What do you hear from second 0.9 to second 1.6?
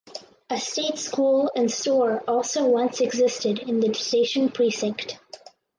school